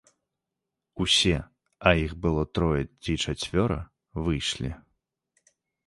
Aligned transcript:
Усе, 1.05 1.33
а 1.91 1.95
іх 2.05 2.11
было 2.25 2.41
трое 2.59 2.83
ці 3.03 3.13
чацвёра, 3.27 3.79
выйшлі. 4.25 4.71